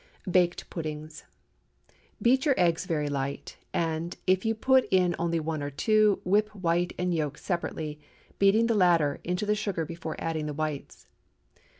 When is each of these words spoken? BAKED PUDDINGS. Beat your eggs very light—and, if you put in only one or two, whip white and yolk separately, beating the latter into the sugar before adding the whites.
BAKED 0.27 0.67
PUDDINGS. 0.71 1.25
Beat 2.19 2.45
your 2.47 2.55
eggs 2.57 2.87
very 2.87 3.07
light—and, 3.07 4.17
if 4.25 4.43
you 4.45 4.55
put 4.55 4.87
in 4.89 5.15
only 5.19 5.39
one 5.39 5.61
or 5.61 5.69
two, 5.69 6.21
whip 6.23 6.49
white 6.55 6.91
and 6.97 7.13
yolk 7.13 7.37
separately, 7.37 7.99
beating 8.39 8.65
the 8.65 8.73
latter 8.73 9.19
into 9.23 9.45
the 9.45 9.53
sugar 9.53 9.85
before 9.85 10.15
adding 10.17 10.47
the 10.47 10.55
whites. 10.55 11.05